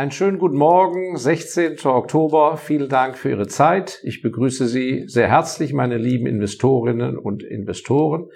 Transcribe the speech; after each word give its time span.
Einen 0.00 0.12
schönen 0.12 0.38
guten 0.38 0.56
Morgen, 0.56 1.18
16. 1.18 1.76
Oktober. 1.84 2.56
Vielen 2.56 2.88
Dank 2.88 3.18
für 3.18 3.28
Ihre 3.28 3.48
Zeit. 3.48 4.00
Ich 4.02 4.22
begrüße 4.22 4.66
Sie 4.66 5.04
sehr 5.06 5.28
herzlich, 5.28 5.74
meine 5.74 5.98
lieben 5.98 6.24
Investorinnen 6.24 7.18
und 7.18 7.42
Investoren. 7.42 8.30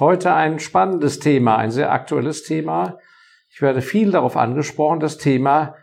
Heute 0.00 0.32
ein 0.32 0.60
spannendes 0.60 1.18
Thema, 1.18 1.58
ein 1.58 1.70
sehr 1.70 1.92
aktuelles 1.92 2.42
Thema. 2.42 3.00
Ich 3.50 3.60
werde 3.60 3.82
viel 3.82 4.12
darauf 4.12 4.38
angesprochen, 4.38 4.98
das 4.98 5.18
Thema, 5.18 5.74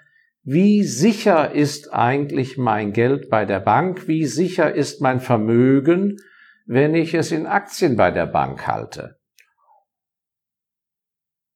wie 0.42 0.82
sicher 0.84 1.52
ist 1.52 1.94
eigentlich 1.94 2.58
mein 2.58 2.92
Geld 2.92 3.30
bei 3.30 3.46
der 3.46 3.60
Bank? 3.60 4.08
Wie 4.08 4.26
sicher 4.26 4.74
ist 4.74 5.02
mein 5.02 5.20
Vermögen, 5.20 6.18
wenn 6.66 6.96
ich 6.96 7.14
es 7.14 7.32
in 7.32 7.46
Aktien 7.46 7.96
bei 7.96 8.10
der 8.10 8.26
Bank 8.26 8.66
halte? 8.66 9.21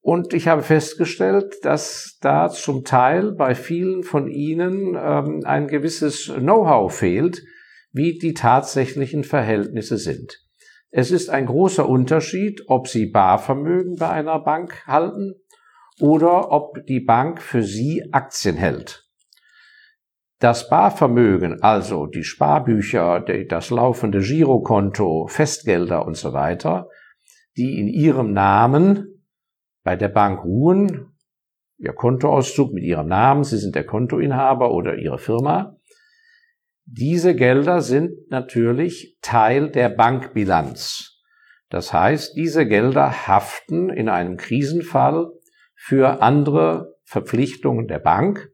Und 0.06 0.36
ich 0.36 0.48
habe 0.48 0.62
festgestellt, 0.62 1.56
dass 1.66 2.20
da 2.22 2.50
zum 2.50 2.84
Teil 2.84 3.32
bei 3.32 3.56
vielen 3.56 4.04
von 4.04 4.28
Ihnen 4.28 4.96
ähm, 4.96 5.42
ein 5.46 5.68
gewisses 5.68 6.32
Know-how 6.32 6.96
fehlt, 6.96 7.42
wie 7.92 8.20
die 8.20 8.36
tatsächlichen 8.36 9.24
Verhältnisse 9.24 9.98
sind. 9.98 10.38
Es 10.92 11.10
ist 11.10 11.32
ein 11.32 11.48
großer 11.48 11.90
Unterschied, 11.90 12.66
ob 12.68 12.88
Sie 12.88 13.08
Barvermögen 13.08 13.96
bei 13.96 14.10
einer 14.10 14.40
Bank 14.42 14.86
halten 14.86 15.34
oder 16.00 16.52
ob 16.52 16.86
die 16.86 17.00
Bank 17.00 17.42
für 17.42 17.64
Sie 17.64 18.04
Aktien 18.12 18.58
hält. 18.58 19.08
Das 20.38 20.70
Barvermögen, 20.70 21.64
also 21.64 22.06
die 22.06 22.24
Sparbücher, 22.24 23.26
das 23.50 23.72
laufende 23.72 24.20
Girokonto, 24.20 25.26
Festgelder 25.26 26.06
und 26.06 26.16
so 26.16 26.32
weiter, 26.32 26.90
die 27.58 27.80
in 27.80 27.88
Ihrem 27.88 28.34
Namen 28.34 29.15
bei 29.86 29.96
der 29.96 30.10
Bank 30.10 30.44
ruhen, 30.44 31.14
Ihr 31.78 31.94
Kontoauszug 31.94 32.74
mit 32.74 32.84
Ihrem 32.84 33.08
Namen, 33.08 33.44
Sie 33.44 33.58
sind 33.58 33.76
der 33.76 33.86
Kontoinhaber 33.86 34.72
oder 34.72 34.98
Ihre 34.98 35.20
Firma. 35.20 35.78
Diese 36.86 37.36
Gelder 37.36 37.82
sind 37.82 38.30
natürlich 38.30 39.18
Teil 39.22 39.70
der 39.70 39.90
Bankbilanz. 39.90 41.22
Das 41.70 41.94
heißt, 41.94 42.36
diese 42.36 42.68
Gelder 42.68 43.28
haften 43.28 43.90
in 43.90 44.10
einem 44.10 44.38
Krisenfall 44.38 45.30
für 45.76 46.22
andere 46.22 46.96
Verpflichtungen 47.04 47.88
der 47.88 48.00
Bank 48.00 48.50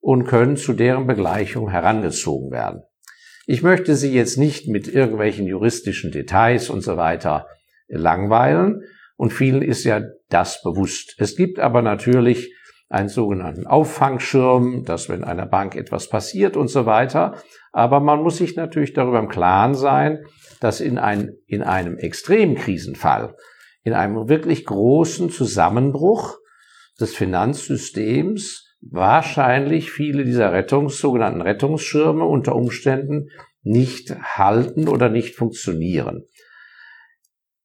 und 0.00 0.24
können 0.24 0.56
zu 0.56 0.74
deren 0.74 1.06
Begleichung 1.06 1.70
herangezogen 1.70 2.50
werden. 2.50 2.82
Ich 3.46 3.62
möchte 3.62 3.94
Sie 3.94 4.12
jetzt 4.12 4.36
nicht 4.36 4.68
mit 4.68 4.88
irgendwelchen 4.88 5.46
juristischen 5.46 6.12
Details 6.12 6.68
und 6.68 6.82
so 6.82 6.96
weiter 6.96 7.46
langweilen, 7.88 8.82
und 9.20 9.34
vielen 9.34 9.60
ist 9.60 9.84
ja 9.84 10.00
das 10.30 10.62
bewusst. 10.62 11.16
Es 11.18 11.36
gibt 11.36 11.58
aber 11.58 11.82
natürlich 11.82 12.54
einen 12.88 13.10
sogenannten 13.10 13.66
Auffangschirm, 13.66 14.84
dass 14.86 15.10
wenn 15.10 15.24
einer 15.24 15.44
Bank 15.44 15.76
etwas 15.76 16.08
passiert 16.08 16.56
und 16.56 16.68
so 16.68 16.86
weiter. 16.86 17.34
Aber 17.70 18.00
man 18.00 18.22
muss 18.22 18.38
sich 18.38 18.56
natürlich 18.56 18.94
darüber 18.94 19.18
im 19.18 19.28
Klaren 19.28 19.74
sein, 19.74 20.24
dass 20.60 20.80
in, 20.80 20.96
ein, 20.96 21.34
in 21.46 21.62
einem 21.62 21.98
Extremkrisenfall, 21.98 23.36
in 23.82 23.92
einem 23.92 24.30
wirklich 24.30 24.64
großen 24.64 25.28
Zusammenbruch 25.28 26.38
des 26.98 27.14
Finanzsystems 27.14 28.74
wahrscheinlich 28.80 29.90
viele 29.90 30.24
dieser 30.24 30.50
Rettungs, 30.54 30.96
sogenannten 30.96 31.42
Rettungsschirme 31.42 32.24
unter 32.24 32.56
Umständen 32.56 33.28
nicht 33.62 34.14
halten 34.18 34.88
oder 34.88 35.10
nicht 35.10 35.34
funktionieren. 35.36 36.24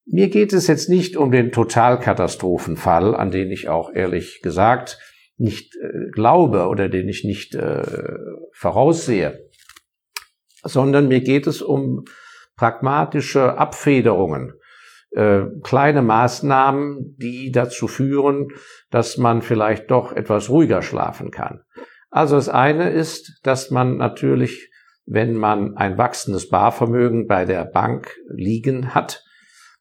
Mir 0.05 0.29
geht 0.29 0.53
es 0.53 0.67
jetzt 0.67 0.89
nicht 0.89 1.17
um 1.17 1.31
den 1.31 1.51
Totalkatastrophenfall, 1.51 3.15
an 3.15 3.31
den 3.31 3.49
ich 3.49 3.69
auch 3.69 3.93
ehrlich 3.93 4.41
gesagt 4.41 4.99
nicht 5.37 5.75
äh, 5.75 6.11
glaube 6.11 6.67
oder 6.67 6.89
den 6.89 7.09
ich 7.09 7.23
nicht 7.23 7.55
äh, 7.55 7.83
voraussehe, 8.53 9.49
sondern 10.63 11.07
mir 11.07 11.21
geht 11.21 11.47
es 11.47 11.61
um 11.61 12.05
pragmatische 12.55 13.57
Abfederungen, 13.57 14.53
äh, 15.11 15.41
kleine 15.63 16.01
Maßnahmen, 16.01 17.15
die 17.17 17.51
dazu 17.51 17.87
führen, 17.87 18.49
dass 18.91 19.17
man 19.17 19.41
vielleicht 19.41 19.91
doch 19.91 20.13
etwas 20.13 20.49
ruhiger 20.49 20.81
schlafen 20.81 21.31
kann. 21.31 21.61
Also 22.09 22.35
das 22.35 22.47
eine 22.47 22.91
ist, 22.91 23.39
dass 23.43 23.71
man 23.71 23.97
natürlich, 23.97 24.71
wenn 25.05 25.35
man 25.35 25.75
ein 25.75 25.97
wachsendes 25.97 26.49
Barvermögen 26.49 27.27
bei 27.27 27.45
der 27.45 27.65
Bank 27.65 28.15
liegen 28.29 28.95
hat, 28.95 29.23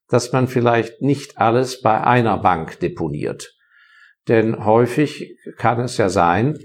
dass 0.08 0.32
man 0.32 0.48
vielleicht 0.48 1.02
nicht 1.02 1.38
alles 1.38 1.80
bei 1.80 2.02
einer 2.02 2.38
Bank 2.38 2.80
deponiert. 2.80 3.54
Denn 4.28 4.64
häufig 4.64 5.36
kann 5.56 5.80
es 5.80 5.96
ja 5.96 6.08
sein, 6.08 6.58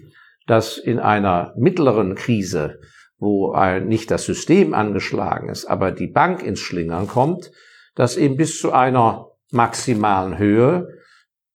dass 0.47 0.77
in 0.77 0.99
einer 0.99 1.53
mittleren 1.57 2.15
Krise, 2.15 2.79
wo 3.17 3.55
nicht 3.81 4.11
das 4.11 4.25
System 4.25 4.73
angeschlagen 4.73 5.49
ist, 5.49 5.65
aber 5.65 5.91
die 5.91 6.07
Bank 6.07 6.41
ins 6.41 6.59
Schlingern 6.59 7.07
kommt, 7.07 7.51
dass 7.95 8.17
eben 8.17 8.37
bis 8.37 8.59
zu 8.59 8.71
einer 8.71 9.27
maximalen 9.51 10.37
Höhe 10.37 10.87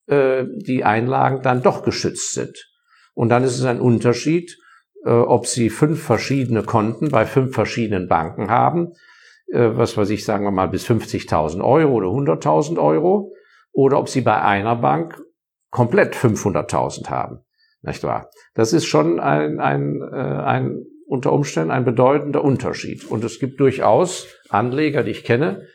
äh, 0.07 0.45
die 0.57 0.85
Einlagen 0.85 1.43
dann 1.43 1.63
doch 1.63 1.83
geschützt 1.83 2.35
sind. 2.35 2.71
Und 3.15 3.31
dann 3.31 3.45
ist 3.45 3.59
es 3.59 3.65
ein 3.65 3.81
Unterschied, 3.81 4.59
äh, 5.05 5.11
ob 5.11 5.47
Sie 5.47 5.71
fünf 5.71 6.03
verschiedene 6.03 6.63
Konten 6.63 7.09
bei 7.09 7.25
fünf 7.25 7.55
verschiedenen 7.55 8.09
Banken 8.09 8.51
haben 8.51 8.93
was 9.59 9.97
weiß 9.97 10.11
ich, 10.11 10.25
sagen 10.25 10.45
wir 10.45 10.51
mal, 10.51 10.69
bis 10.69 10.87
50.000 10.87 11.63
Euro 11.63 11.95
oder 11.95 12.09
100.000 12.09 12.79
Euro, 12.79 13.33
oder 13.73 13.99
ob 13.99 14.09
sie 14.09 14.21
bei 14.21 14.41
einer 14.41 14.77
Bank 14.77 15.21
komplett 15.71 16.15
500.000 16.15 17.11
haben. 17.11 17.41
Nicht 17.83 18.03
wahr? 18.05 18.31
Das 18.55 18.73
ist 18.73 18.87
schon 18.87 19.21
ein, 19.21 19.61
ein, 19.61 20.01
äh, 20.01 20.17
ein 20.17 20.87
unter 21.07 21.33
Umständen 21.33 21.71
ein 21.71 21.85
bedeutender 21.85 22.43
Unterschied. 22.43 23.05
Und 23.05 23.25
es 23.25 23.39
gibt 23.39 23.61
durchaus 23.61 24.27
Anleger, 24.49 25.03
die 25.03 25.11
ich 25.11 25.25
kenne, 25.25 25.67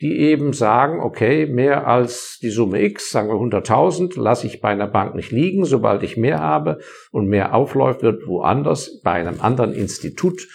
die 0.00 0.18
eben 0.18 0.52
sagen, 0.52 1.00
okay, 1.00 1.46
mehr 1.46 1.86
als 1.86 2.38
die 2.42 2.50
Summe 2.50 2.82
X, 2.82 3.10
sagen 3.10 3.28
wir 3.28 3.36
100.000, 3.36 4.20
lasse 4.20 4.46
ich 4.46 4.60
bei 4.60 4.68
einer 4.68 4.88
Bank 4.88 5.14
nicht 5.14 5.30
liegen. 5.30 5.64
Sobald 5.64 6.02
ich 6.02 6.16
mehr 6.16 6.40
habe 6.40 6.80
und 7.12 7.28
mehr 7.28 7.54
aufläuft, 7.54 8.02
wird 8.02 8.26
woanders 8.26 9.00
bei 9.02 9.12
einem 9.12 9.40
anderen 9.40 9.72
Institut 9.72 10.46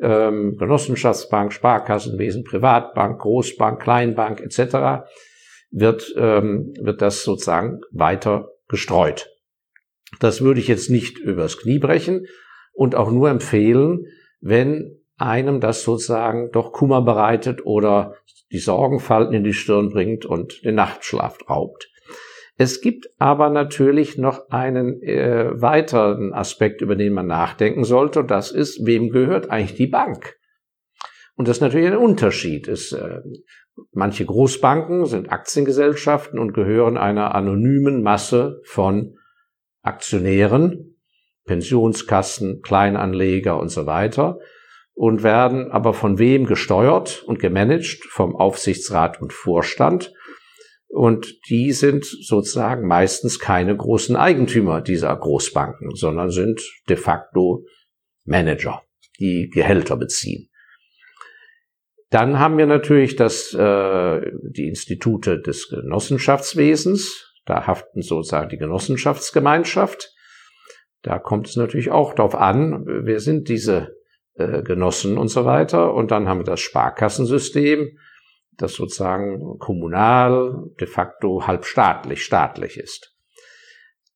ähm, 0.00 0.56
Genossenschaftsbank, 0.56 1.52
Sparkassenwesen, 1.52 2.44
Privatbank, 2.44 3.20
Großbank, 3.20 3.80
Kleinbank 3.80 4.40
etc. 4.40 5.04
wird, 5.70 6.12
ähm, 6.16 6.72
wird 6.80 7.02
das 7.02 7.24
sozusagen 7.24 7.80
weiter 7.92 8.50
gestreut. 8.68 9.30
Das 10.18 10.42
würde 10.42 10.60
ich 10.60 10.68
jetzt 10.68 10.90
nicht 10.90 11.18
übers 11.18 11.58
Knie 11.58 11.78
brechen 11.78 12.26
und 12.72 12.94
auch 12.94 13.10
nur 13.10 13.30
empfehlen, 13.30 14.06
wenn 14.40 14.96
einem 15.16 15.60
das 15.60 15.82
sozusagen 15.82 16.50
doch 16.50 16.72
Kummer 16.72 17.02
bereitet 17.02 17.64
oder 17.64 18.14
die 18.50 18.58
Sorgenfalten 18.58 19.34
in 19.34 19.44
die 19.44 19.52
Stirn 19.52 19.90
bringt 19.90 20.24
und 20.24 20.64
den 20.64 20.74
Nachtschlaf 20.74 21.38
raubt. 21.48 21.89
Es 22.60 22.82
gibt 22.82 23.08
aber 23.16 23.48
natürlich 23.48 24.18
noch 24.18 24.50
einen 24.50 25.02
äh, 25.02 25.50
weiteren 25.62 26.34
Aspekt, 26.34 26.82
über 26.82 26.94
den 26.94 27.14
man 27.14 27.26
nachdenken 27.26 27.84
sollte, 27.84 28.20
und 28.20 28.30
das 28.30 28.50
ist, 28.50 28.84
wem 28.84 29.08
gehört 29.08 29.50
eigentlich 29.50 29.78
die 29.78 29.86
Bank? 29.86 30.36
Und 31.36 31.48
das 31.48 31.56
ist 31.56 31.60
natürlich 31.62 31.86
ein 31.86 31.96
Unterschied. 31.96 32.68
Es, 32.68 32.92
äh, 32.92 33.20
manche 33.92 34.26
Großbanken 34.26 35.06
sind 35.06 35.32
Aktiengesellschaften 35.32 36.38
und 36.38 36.52
gehören 36.52 36.98
einer 36.98 37.34
anonymen 37.34 38.02
Masse 38.02 38.60
von 38.64 39.16
Aktionären, 39.80 40.98
Pensionskassen, 41.46 42.60
Kleinanleger 42.60 43.58
und 43.58 43.70
so 43.70 43.86
weiter 43.86 44.38
und 44.92 45.22
werden 45.22 45.70
aber 45.70 45.94
von 45.94 46.18
wem 46.18 46.44
gesteuert 46.44 47.22
und 47.26 47.38
gemanagt? 47.38 48.04
Vom 48.10 48.36
Aufsichtsrat 48.36 49.18
und 49.22 49.32
Vorstand 49.32 50.12
und 50.90 51.48
die 51.48 51.72
sind 51.72 52.04
sozusagen 52.04 52.86
meistens 52.86 53.38
keine 53.38 53.76
großen 53.76 54.16
Eigentümer 54.16 54.80
dieser 54.80 55.14
Großbanken, 55.16 55.94
sondern 55.94 56.30
sind 56.30 56.60
de 56.88 56.96
facto 56.96 57.64
Manager, 58.24 58.82
die 59.18 59.50
Gehälter 59.52 59.96
beziehen. 59.96 60.50
Dann 62.10 62.40
haben 62.40 62.58
wir 62.58 62.66
natürlich 62.66 63.14
das, 63.14 63.54
äh, 63.54 64.20
die 64.42 64.66
Institute 64.66 65.40
des 65.40 65.68
Genossenschaftswesens. 65.68 67.36
Da 67.46 67.68
haften 67.68 68.02
sozusagen 68.02 68.48
die 68.48 68.58
Genossenschaftsgemeinschaft. 68.58 70.12
Da 71.02 71.20
kommt 71.20 71.48
es 71.48 71.56
natürlich 71.56 71.92
auch 71.92 72.14
darauf 72.14 72.34
an, 72.34 72.84
wer 72.84 73.20
sind 73.20 73.48
diese 73.48 73.94
äh, 74.34 74.62
Genossen 74.64 75.18
und 75.18 75.28
so 75.28 75.44
weiter. 75.44 75.94
Und 75.94 76.10
dann 76.10 76.28
haben 76.28 76.40
wir 76.40 76.44
das 76.44 76.60
Sparkassensystem 76.60 77.96
das 78.62 78.74
sozusagen 78.74 79.58
kommunal, 79.58 80.70
de 80.80 80.86
facto 80.86 81.46
halbstaatlich, 81.46 82.22
staatlich 82.22 82.78
ist. 82.78 83.14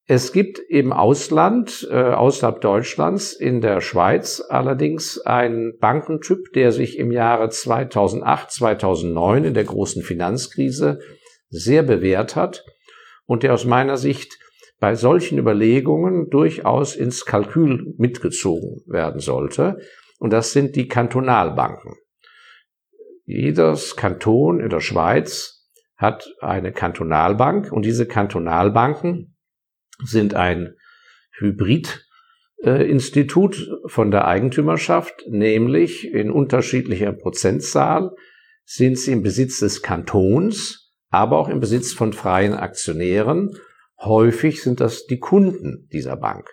Es 0.06 0.32
gibt 0.32 0.58
im 0.58 0.92
Ausland, 0.92 1.88
äh, 1.90 1.94
außerhalb 1.94 2.60
Deutschlands, 2.60 3.32
in 3.32 3.62
der 3.62 3.80
Schweiz 3.80 4.42
allerdings 4.46 5.18
einen 5.20 5.78
Bankentyp, 5.78 6.52
der 6.52 6.72
sich 6.72 6.98
im 6.98 7.10
Jahre 7.10 7.48
2008, 7.48 8.50
2009 8.50 9.44
in 9.44 9.54
der 9.54 9.64
großen 9.64 10.02
Finanzkrise 10.02 10.98
sehr 11.48 11.82
bewährt 11.82 12.36
hat 12.36 12.64
und 13.24 13.42
der 13.42 13.54
aus 13.54 13.64
meiner 13.64 13.96
Sicht 13.96 14.38
bei 14.78 14.94
solchen 14.94 15.38
Überlegungen 15.38 16.28
durchaus 16.28 16.96
ins 16.96 17.24
Kalkül 17.24 17.94
mitgezogen 17.96 18.82
werden 18.86 19.20
sollte. 19.20 19.78
Und 20.18 20.34
das 20.34 20.52
sind 20.52 20.76
die 20.76 20.88
Kantonalbanken. 20.88 21.94
Jedes 23.24 23.96
Kanton 23.96 24.60
in 24.60 24.68
der 24.68 24.80
Schweiz 24.80 25.66
hat 25.96 26.28
eine 26.40 26.72
Kantonalbank 26.72 27.72
und 27.72 27.84
diese 27.84 28.06
Kantonalbanken 28.06 29.34
sind 30.02 30.34
ein 30.34 30.74
Hybridinstitut 31.38 33.70
von 33.86 34.10
der 34.10 34.26
Eigentümerschaft, 34.26 35.24
nämlich 35.28 36.12
in 36.12 36.30
unterschiedlicher 36.30 37.12
Prozentzahl 37.12 38.10
sind 38.64 38.98
sie 38.98 39.12
im 39.12 39.22
Besitz 39.22 39.60
des 39.60 39.82
Kantons, 39.82 40.92
aber 41.10 41.38
auch 41.38 41.48
im 41.48 41.60
Besitz 41.60 41.92
von 41.92 42.12
freien 42.12 42.54
Aktionären. 42.54 43.56
Häufig 44.00 44.62
sind 44.62 44.80
das 44.80 45.06
die 45.06 45.18
Kunden 45.18 45.88
dieser 45.92 46.16
Bank. 46.16 46.50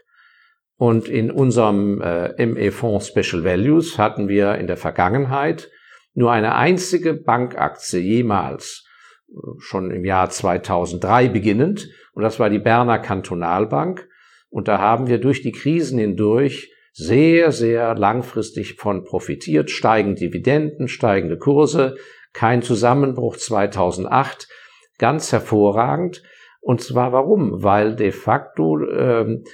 Und 0.76 1.08
in 1.08 1.32
unserem 1.32 2.02
äh, 2.02 2.46
ME-Fonds 2.46 3.08
Special 3.08 3.44
Values 3.44 3.98
hatten 3.98 4.28
wir 4.28 4.56
in 4.56 4.68
der 4.68 4.78
Vergangenheit 4.78 5.70
nur 6.14 6.32
eine 6.32 6.56
einzige 6.56 7.14
Bankaktie 7.14 8.00
jemals, 8.00 8.86
äh, 9.30 9.34
schon 9.60 9.92
im 9.92 10.06
Jahr 10.06 10.30
2003 10.30 11.30
beginnend, 11.30 11.88
und 12.14 12.24
das 12.24 12.40
war 12.40 12.50
die 12.50 12.60
Berner 12.60 13.00
Kantonalbank. 13.00 14.08
Und 14.50 14.68
da 14.68 14.80
haben 14.80 15.08
wir 15.08 15.20
durch 15.20 15.42
die 15.42 15.54
Krisen 15.54 15.98
hindurch 15.98 16.74
sehr, 16.94 17.52
sehr 17.52 17.96
langfristig 17.96 18.76
von 18.76 19.06
profitiert. 19.06 19.70
Steigende 19.72 20.20
Dividenden, 20.20 20.88
steigende 20.88 21.38
Kurse, 21.38 21.96
kein 22.34 22.62
Zusammenbruch 22.62 23.38
2008, 23.38 24.50
ganz 24.98 25.32
hervorragend. 25.32 26.22
Und 26.60 26.82
zwar 26.82 27.14
warum? 27.14 27.64
Weil 27.64 27.96
de 27.96 28.12
facto 28.12 28.78
ähm, 28.80 29.46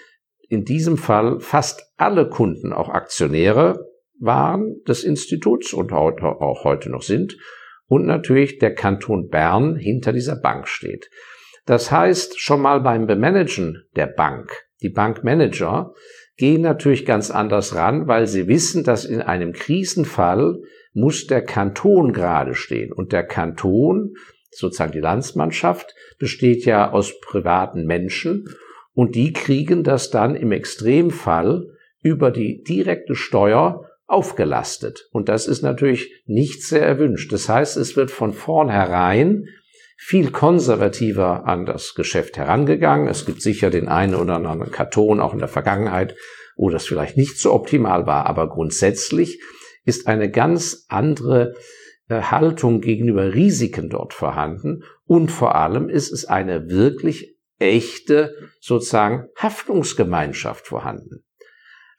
in 0.50 0.66
diesem 0.66 0.98
Fall 0.98 1.40
fast 1.40 1.92
alle 1.98 2.28
Kunden 2.28 2.74
auch 2.74 2.90
Aktionäre 2.90 3.86
waren 4.20 4.82
des 4.88 5.04
Instituts 5.04 5.74
und 5.74 5.92
auch 5.94 6.64
heute 6.64 6.90
noch 6.90 7.02
sind 7.02 7.38
und 7.88 8.06
natürlich 8.06 8.60
der 8.60 8.74
Kanton 8.76 9.30
Bern 9.30 9.76
hinter 9.76 10.14
dieser 10.14 10.36
Bank 10.36 10.68
steht. 10.68 11.10
Das 11.66 11.92
heißt, 11.92 12.40
schon 12.40 12.62
mal 12.62 12.82
beim 12.82 13.08
Bemanagen 13.08 13.84
der 13.96 14.08
Bank, 14.08 14.52
die 14.82 14.90
Bankmanager 14.90 15.94
gehen 16.38 16.62
natürlich 16.62 17.06
ganz 17.06 17.32
anders 17.32 17.76
ran, 17.76 18.08
weil 18.08 18.28
sie 18.28 18.48
wissen, 18.48 18.84
dass 18.84 19.06
in 19.06 19.22
einem 19.22 19.54
Krisenfall 19.54 20.62
muss 20.94 21.28
der 21.28 21.44
Kanton 21.44 22.14
gerade 22.14 22.56
stehen. 22.56 22.92
Und 22.94 23.12
der 23.12 23.24
Kanton, 23.24 24.14
sozusagen 24.52 24.92
die 24.92 25.00
Landsmannschaft, 25.00 25.94
besteht 26.20 26.66
ja 26.66 26.92
aus 26.92 27.20
privaten 27.20 27.86
Menschen 27.86 28.46
und 28.94 29.16
die 29.16 29.34
kriegen 29.34 29.84
das 29.84 30.10
dann 30.10 30.36
im 30.36 30.52
Extremfall 30.52 31.68
über 32.02 32.32
die 32.32 32.64
direkte 32.64 33.16
Steuer 33.16 33.84
aufgelastet. 34.08 35.08
Und 35.12 35.30
das 35.30 35.48
ist 35.48 35.62
natürlich 35.62 36.24
nicht 36.26 36.64
sehr 36.64 36.82
erwünscht. 36.82 37.32
Das 37.32 37.50
heißt, 37.50 37.78
es 37.78 37.96
wird 37.96 38.10
von 38.10 38.34
vornherein 38.34 39.46
viel 39.98 40.32
konservativer 40.32 41.46
an 41.46 41.66
das 41.66 41.94
Geschäft 41.94 42.38
herangegangen. 42.38 43.08
Es 43.08 43.26
gibt 43.26 43.42
sicher 43.42 43.70
den 43.70 43.88
einen 43.88 44.16
oder 44.16 44.36
anderen 44.36 44.72
Karton 44.72 45.20
auch 45.20 45.34
in 45.34 45.40
der 45.40 45.48
Vergangenheit, 45.48 46.16
wo 46.56 46.70
das 46.70 46.86
vielleicht 46.86 47.18
nicht 47.18 47.38
so 47.38 47.54
optimal 47.54 48.06
war, 48.06 48.26
aber 48.26 48.50
grundsätzlich 48.50 49.42
ist 49.86 50.08
eine 50.08 50.30
ganz 50.30 50.86
andere 50.88 51.56
äh, 52.10 52.22
Haltung 52.22 52.82
gegenüber 52.82 53.34
Risiken 53.34 53.90
dort 53.90 54.14
vorhanden 54.14 54.84
und 55.06 55.32
vor 55.32 55.56
allem 55.56 55.90
ist 55.90 56.12
es 56.12 56.26
eine 56.26 56.70
wirklich 56.70 57.36
echte 57.60 58.36
sozusagen 58.60 59.28
Haftungsgemeinschaft 59.36 60.68
vorhanden. 60.68 61.24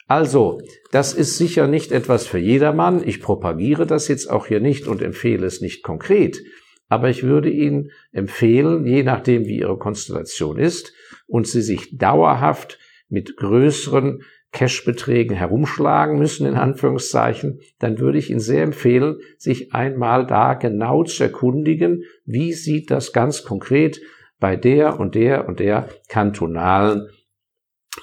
Also, 0.08 0.62
das 0.90 1.12
ist 1.12 1.36
sicher 1.36 1.66
nicht 1.66 1.92
etwas 1.92 2.26
für 2.26 2.38
jedermann. 2.38 3.06
Ich 3.06 3.20
propagiere 3.20 3.86
das 3.86 4.08
jetzt 4.08 4.30
auch 4.30 4.46
hier 4.46 4.58
nicht 4.58 4.88
und 4.88 5.02
empfehle 5.02 5.46
es 5.46 5.60
nicht 5.60 5.84
konkret. 5.84 6.42
Aber 6.88 7.10
ich 7.10 7.24
würde 7.24 7.50
Ihnen 7.50 7.90
empfehlen, 8.10 8.86
je 8.86 9.02
nachdem 9.02 9.44
wie 9.44 9.58
Ihre 9.58 9.76
Konstellation 9.76 10.58
ist 10.58 10.94
und 11.26 11.46
Sie 11.46 11.60
sich 11.60 11.98
dauerhaft 11.98 12.78
mit 13.10 13.36
größeren 13.36 14.22
Cashbeträgen 14.50 15.36
herumschlagen 15.36 16.18
müssen, 16.18 16.46
in 16.46 16.54
Anführungszeichen, 16.54 17.60
dann 17.78 17.98
würde 17.98 18.16
ich 18.16 18.30
Ihnen 18.30 18.40
sehr 18.40 18.62
empfehlen, 18.62 19.18
sich 19.36 19.74
einmal 19.74 20.26
da 20.26 20.54
genau 20.54 21.04
zu 21.04 21.24
erkundigen, 21.24 22.04
wie 22.24 22.54
sieht 22.54 22.90
das 22.90 23.12
ganz 23.12 23.44
konkret 23.44 24.00
bei 24.40 24.56
der 24.56 24.98
und 24.98 25.14
der 25.14 25.46
und 25.46 25.60
der 25.60 25.90
kantonalen 26.08 27.10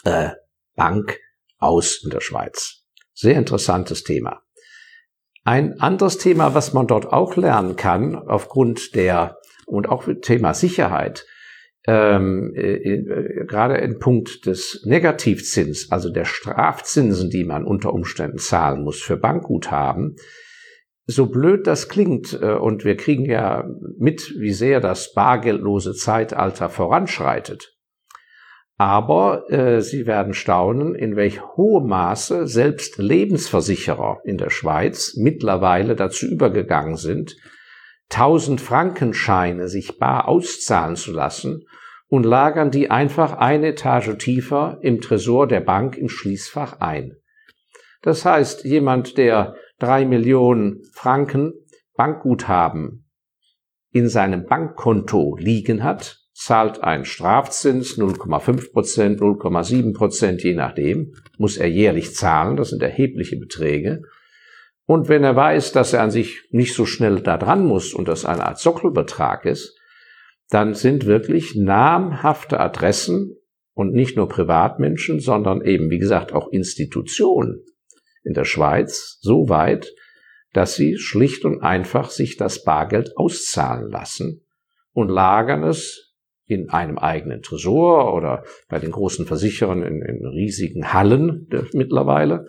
äh, 0.03 0.29
Bank 0.75 1.19
aus 1.57 2.01
in 2.03 2.09
der 2.09 2.21
Schweiz. 2.21 2.83
Sehr 3.13 3.35
interessantes 3.37 4.03
Thema. 4.03 4.41
Ein 5.43 5.79
anderes 5.79 6.17
Thema, 6.17 6.55
was 6.55 6.73
man 6.73 6.87
dort 6.87 7.13
auch 7.13 7.35
lernen 7.35 7.75
kann, 7.75 8.15
aufgrund 8.15 8.95
der 8.95 9.37
und 9.65 9.87
auch 9.89 10.07
Thema 10.21 10.53
Sicherheit, 10.53 11.25
ähm, 11.87 12.53
äh, 12.55 12.73
äh, 12.73 13.45
gerade 13.45 13.77
im 13.77 13.99
Punkt 13.99 14.45
des 14.47 14.83
Negativzins, 14.85 15.91
also 15.91 16.09
der 16.09 16.25
Strafzinsen, 16.25 17.29
die 17.29 17.43
man 17.43 17.63
unter 17.63 17.93
Umständen 17.93 18.39
zahlen 18.39 18.83
muss 18.83 19.01
für 19.01 19.17
Bankguthaben, 19.17 20.15
so 21.05 21.27
blöd 21.27 21.67
das 21.67 21.87
klingt, 21.87 22.33
äh, 22.41 22.53
und 22.53 22.83
wir 22.83 22.97
kriegen 22.97 23.25
ja 23.25 23.69
mit, 23.97 24.33
wie 24.39 24.53
sehr 24.53 24.81
das 24.81 25.13
bargeldlose 25.13 25.93
Zeitalter 25.93 26.69
voranschreitet, 26.69 27.74
aber 28.77 29.49
äh, 29.49 29.81
Sie 29.81 30.05
werden 30.05 30.33
staunen, 30.33 30.95
in 30.95 31.15
welch 31.15 31.41
hohem 31.55 31.87
Maße 31.87 32.47
selbst 32.47 32.97
Lebensversicherer 32.97 34.19
in 34.25 34.37
der 34.37 34.49
Schweiz 34.49 35.15
mittlerweile 35.15 35.95
dazu 35.95 36.25
übergegangen 36.27 36.97
sind, 36.97 37.37
1000 38.11 38.61
Frankenscheine 38.61 39.67
sich 39.67 39.97
bar 39.97 40.27
auszahlen 40.27 40.95
zu 40.95 41.11
lassen 41.11 41.63
und 42.07 42.25
lagern 42.25 42.69
die 42.69 42.91
einfach 42.91 43.33
eine 43.33 43.67
Etage 43.67 44.17
tiefer 44.17 44.77
im 44.81 45.01
Tresor 45.01 45.47
der 45.47 45.61
Bank 45.61 45.97
im 45.97 46.09
Schließfach 46.09 46.79
ein. 46.81 47.15
Das 48.01 48.25
heißt, 48.25 48.65
jemand, 48.65 49.17
der 49.17 49.55
drei 49.79 50.05
Millionen 50.05 50.83
Franken 50.93 51.53
Bankguthaben 51.95 53.09
in 53.91 54.09
seinem 54.09 54.45
Bankkonto 54.45 55.37
liegen 55.37 55.83
hat, 55.83 56.24
zahlt 56.35 56.83
einen 56.83 57.05
Strafzins 57.05 57.97
0,5 57.97 58.73
Prozent, 58.73 59.21
0,7 59.21 59.93
Prozent, 59.93 60.43
je 60.43 60.53
nachdem, 60.53 61.13
muss 61.37 61.55
er 61.55 61.67
jährlich 61.67 62.13
zahlen. 62.13 62.57
Das 62.57 62.69
sind 62.69 62.83
erhebliche 62.83 63.37
Beträge. 63.37 64.01
Und 64.85 65.07
wenn 65.07 65.23
er 65.23 65.35
weiß, 65.35 65.71
dass 65.71 65.93
er 65.93 66.03
an 66.03 66.11
sich 66.11 66.43
nicht 66.51 66.75
so 66.75 66.85
schnell 66.85 67.21
da 67.21 67.37
dran 67.37 67.65
muss 67.65 67.93
und 67.93 68.09
das 68.09 68.25
eine 68.25 68.45
Art 68.45 68.59
Sockelbetrag 68.59 69.45
ist, 69.45 69.79
dann 70.49 70.75
sind 70.75 71.05
wirklich 71.05 71.55
namhafte 71.55 72.59
Adressen 72.59 73.37
und 73.73 73.93
nicht 73.93 74.17
nur 74.17 74.27
Privatmenschen, 74.27 75.21
sondern 75.21 75.61
eben, 75.63 75.89
wie 75.89 75.99
gesagt, 75.99 76.33
auch 76.33 76.49
Institutionen 76.51 77.63
in 78.23 78.33
der 78.33 78.45
Schweiz 78.45 79.17
so 79.21 79.47
weit, 79.47 79.93
dass 80.51 80.75
sie 80.75 80.97
schlicht 80.97 81.45
und 81.45 81.61
einfach 81.61 82.09
sich 82.09 82.35
das 82.35 82.63
Bargeld 82.63 83.15
auszahlen 83.15 83.89
lassen 83.89 84.45
und 84.91 85.09
lagern 85.09 85.63
es 85.63 86.04
in 86.47 86.69
einem 86.69 86.97
eigenen 86.97 87.41
Tresor 87.41 88.13
oder 88.13 88.43
bei 88.69 88.79
den 88.79 88.91
großen 88.91 89.25
Versicherern 89.25 89.83
in, 89.83 90.01
in 90.01 90.25
riesigen 90.25 90.93
Hallen 90.93 91.47
mittlerweile, 91.73 92.45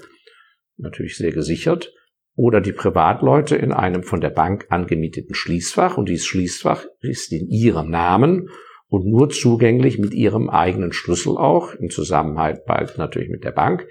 natürlich 0.76 1.16
sehr 1.16 1.32
gesichert, 1.32 1.92
oder 2.36 2.60
die 2.60 2.72
Privatleute 2.72 3.56
in 3.56 3.72
einem 3.72 4.02
von 4.02 4.20
der 4.20 4.30
Bank 4.30 4.66
angemieteten 4.68 5.34
Schließfach 5.34 5.96
und 5.96 6.08
dieses 6.08 6.26
Schließfach 6.26 6.84
ist 7.00 7.32
in 7.32 7.48
ihrem 7.48 7.90
Namen 7.90 8.50
und 8.88 9.06
nur 9.06 9.30
zugänglich 9.30 9.98
mit 9.98 10.12
ihrem 10.12 10.50
eigenen 10.50 10.92
Schlüssel 10.92 11.36
auch, 11.38 11.74
in 11.74 11.88
Zusammenarbeit 11.88 12.98
natürlich 12.98 13.30
mit 13.30 13.42
der 13.42 13.52
Bank. 13.52 13.88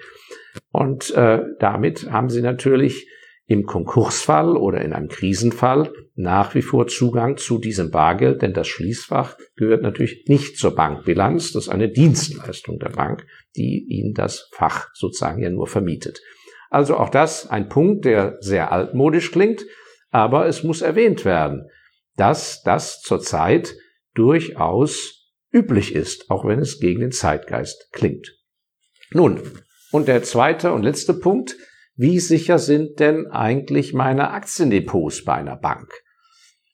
Und 0.72 1.14
äh, 1.16 1.42
damit 1.60 2.12
haben 2.12 2.30
sie 2.30 2.42
natürlich 2.42 3.10
im 3.48 3.66
Konkursfall 3.66 4.58
oder 4.58 4.82
in 4.82 4.94
einem 4.94 5.08
Krisenfall 5.08 5.94
nach 6.16 6.56
wie 6.56 6.62
vor 6.62 6.88
Zugang 6.88 7.38
zu 7.38 7.60
diesem 7.60 7.92
Bargeld, 7.92 8.42
denn 8.42 8.54
das 8.54 8.68
Schließfach 8.68 9.38
gehört 9.56 9.84
natürlich 9.84 10.25
nicht 10.28 10.58
zur 10.58 10.74
Bankbilanz. 10.74 11.52
Das 11.52 11.66
ist 11.66 11.70
eine 11.70 11.90
Dienstleistung 11.90 12.80
der 12.80 12.90
Bank, 12.90 13.28
die 13.56 13.86
Ihnen 13.88 14.14
das 14.14 14.50
Fach 14.52 14.88
sozusagen 14.94 15.44
ja 15.44 15.50
nur 15.50 15.68
vermietet. 15.68 16.22
Also 16.70 16.98
auch 16.98 17.10
das 17.10 17.48
ein 17.50 17.70
Punkt, 17.70 18.06
der 18.06 18.38
sehr 18.40 18.72
altmodisch 18.72 19.32
klingt, 19.32 19.64
aber 20.10 20.48
es 20.48 20.64
muss 20.64 20.82
erwähnt 20.82 21.24
werden, 21.25 21.70
dass 22.16 22.64
das 22.64 23.02
zurzeit 23.02 23.75
durchaus 24.16 25.34
üblich 25.52 25.94
ist, 25.94 26.32
auch 26.32 26.46
wenn 26.46 26.60
es 26.60 26.80
gegen 26.80 27.02
den 27.02 27.12
Zeitgeist 27.12 27.90
klingt. 27.92 28.36
Nun, 29.12 29.42
und 29.92 30.08
der 30.08 30.24
zweite 30.24 30.72
und 30.72 30.84
letzte 30.84 31.14
Punkt, 31.14 31.56
wie 31.96 32.20
sicher 32.20 32.60
sind 32.60 33.00
denn 33.00 33.28
eigentlich 33.28 33.94
meine 33.94 34.32
Aktiendepots 34.32 35.24
bei 35.24 35.34
einer 35.34 35.56
Bank? 35.56 35.92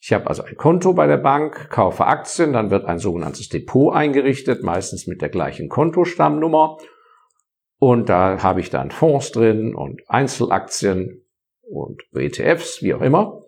Ich 0.02 0.14
habe 0.14 0.28
also 0.28 0.42
ein 0.42 0.56
Konto 0.56 0.94
bei 0.94 1.06
der 1.06 1.18
Bank, 1.18 1.70
kaufe 1.70 2.06
Aktien, 2.06 2.54
dann 2.54 2.72
wird 2.72 2.86
ein 2.86 2.98
sogenanntes 2.98 3.50
Depot 3.50 3.94
eingerichtet, 3.94 4.64
meistens 4.64 5.06
mit 5.06 5.22
der 5.22 5.30
gleichen 5.30 5.70
Kontostammnummer. 5.70 6.78
Und 7.78 8.10
da 8.10 8.42
habe 8.42 8.62
ich 8.62 8.72
dann 8.72 8.90
Fonds 8.90 9.32
drin 9.32 9.76
und 9.76 10.02
Einzelaktien 10.08 11.28
und 11.62 12.02
ETFs, 12.16 12.82
wie 12.82 12.96
auch 12.96 13.02
immer. 13.02 13.44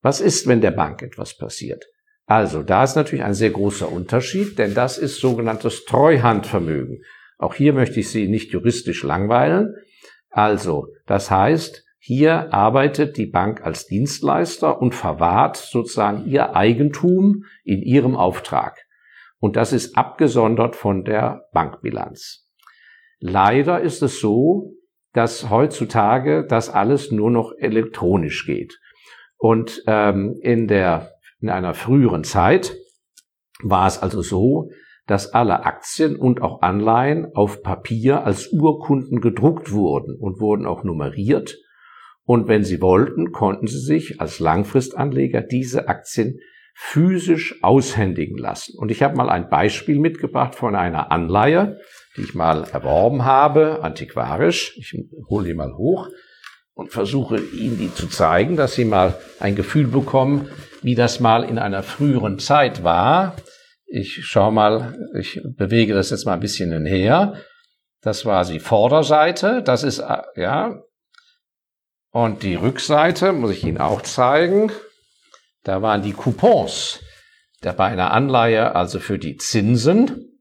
Was 0.00 0.22
ist, 0.22 0.46
wenn 0.46 0.62
der 0.62 0.70
Bank 0.70 1.02
etwas 1.02 1.36
passiert? 1.36 1.84
Also, 2.26 2.62
da 2.62 2.84
ist 2.84 2.96
natürlich 2.96 3.24
ein 3.24 3.34
sehr 3.34 3.50
großer 3.50 3.90
Unterschied, 3.90 4.58
denn 4.58 4.72
das 4.72 4.96
ist 4.96 5.20
sogenanntes 5.20 5.84
Treuhandvermögen. 5.84 7.02
Auch 7.36 7.54
hier 7.54 7.74
möchte 7.74 8.00
ich 8.00 8.08
Sie 8.08 8.28
nicht 8.28 8.52
juristisch 8.52 9.02
langweilen. 9.02 9.74
Also, 10.34 10.88
das 11.06 11.30
heißt, 11.30 11.84
hier 12.00 12.52
arbeitet 12.52 13.16
die 13.16 13.26
Bank 13.26 13.64
als 13.64 13.86
Dienstleister 13.86 14.82
und 14.82 14.96
verwahrt 14.96 15.56
sozusagen 15.56 16.26
ihr 16.26 16.56
Eigentum 16.56 17.44
in 17.62 17.80
ihrem 17.82 18.16
Auftrag. 18.16 18.84
Und 19.38 19.54
das 19.54 19.72
ist 19.72 19.96
abgesondert 19.96 20.74
von 20.74 21.04
der 21.04 21.46
Bankbilanz. 21.52 22.50
Leider 23.20 23.80
ist 23.80 24.02
es 24.02 24.18
so, 24.18 24.72
dass 25.12 25.50
heutzutage 25.50 26.44
das 26.48 26.68
alles 26.68 27.12
nur 27.12 27.30
noch 27.30 27.52
elektronisch 27.56 28.44
geht. 28.44 28.80
Und 29.36 29.84
ähm, 29.86 30.36
in 30.42 30.66
der 30.66 31.12
in 31.40 31.48
einer 31.48 31.74
früheren 31.74 32.24
Zeit 32.24 32.74
war 33.62 33.86
es 33.86 33.98
also 33.98 34.20
so, 34.20 34.70
dass 35.06 35.32
alle 35.34 35.64
Aktien 35.64 36.16
und 36.16 36.40
auch 36.40 36.62
Anleihen 36.62 37.34
auf 37.34 37.62
Papier 37.62 38.24
als 38.24 38.48
Urkunden 38.48 39.20
gedruckt 39.20 39.72
wurden 39.72 40.16
und 40.18 40.40
wurden 40.40 40.66
auch 40.66 40.82
nummeriert. 40.84 41.58
Und 42.24 42.48
wenn 42.48 42.64
Sie 42.64 42.80
wollten, 42.80 43.32
konnten 43.32 43.66
Sie 43.66 43.80
sich 43.80 44.20
als 44.20 44.38
Langfristanleger 44.38 45.42
diese 45.42 45.88
Aktien 45.88 46.38
physisch 46.74 47.62
aushändigen 47.62 48.36
lassen. 48.36 48.76
Und 48.76 48.90
ich 48.90 49.02
habe 49.02 49.16
mal 49.16 49.28
ein 49.28 49.48
Beispiel 49.48 49.98
mitgebracht 49.98 50.54
von 50.54 50.74
einer 50.74 51.12
Anleihe, 51.12 51.78
die 52.16 52.22
ich 52.22 52.34
mal 52.34 52.64
erworben 52.72 53.24
habe, 53.24 53.82
antiquarisch. 53.82 54.76
Ich 54.78 54.92
hole 55.28 55.46
die 55.46 55.54
mal 55.54 55.74
hoch 55.76 56.08
und 56.74 56.90
versuche 56.90 57.38
Ihnen 57.38 57.78
die 57.78 57.94
zu 57.94 58.08
zeigen, 58.08 58.56
dass 58.56 58.74
Sie 58.74 58.84
mal 58.84 59.14
ein 59.38 59.54
Gefühl 59.54 59.86
bekommen, 59.86 60.48
wie 60.82 60.96
das 60.96 61.20
mal 61.20 61.44
in 61.44 61.58
einer 61.58 61.82
früheren 61.82 62.38
Zeit 62.38 62.82
war. 62.82 63.36
Ich 63.96 64.26
schau 64.26 64.50
mal, 64.50 64.98
ich 65.16 65.40
bewege 65.44 65.94
das 65.94 66.10
jetzt 66.10 66.24
mal 66.24 66.32
ein 66.32 66.40
bisschen 66.40 66.84
her. 66.84 67.40
Das 68.00 68.24
war 68.24 68.44
die 68.44 68.58
Vorderseite, 68.58 69.62
das 69.62 69.84
ist, 69.84 70.02
ja. 70.34 70.82
Und 72.10 72.42
die 72.42 72.56
Rückseite 72.56 73.32
muss 73.32 73.52
ich 73.52 73.62
Ihnen 73.62 73.78
auch 73.78 74.02
zeigen. 74.02 74.72
Da 75.62 75.80
waren 75.80 76.02
die 76.02 76.12
Coupons. 76.12 77.04
Da 77.60 77.70
bei 77.70 77.86
einer 77.86 78.10
Anleihe 78.10 78.74
also 78.74 78.98
für 78.98 79.20
die 79.20 79.36
Zinsen 79.36 80.40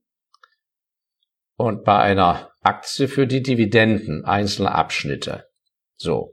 und 1.55 1.83
bei 1.83 1.99
einer 1.99 2.49
Aktie 2.61 3.07
für 3.07 3.27
die 3.27 3.43
Dividenden, 3.43 4.25
einzelne 4.25 4.71
Abschnitte. 4.71 5.45
So. 5.95 6.31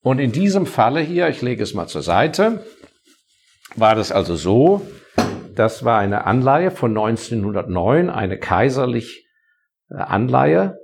Und 0.00 0.20
in 0.20 0.32
diesem 0.32 0.64
Falle 0.64 1.02
hier, 1.02 1.28
ich 1.28 1.42
lege 1.42 1.62
es 1.62 1.74
mal 1.74 1.86
zur 1.86 2.02
Seite, 2.02 2.64
war 3.76 3.94
das 3.94 4.10
also 4.10 4.36
so, 4.36 4.80
das 5.54 5.84
war 5.84 5.98
eine 5.98 6.24
Anleihe 6.26 6.70
von 6.70 6.90
1909, 6.90 8.10
eine 8.10 8.38
kaiserliche 8.38 9.20
äh, 9.90 9.96
Anleihe, 9.96 10.78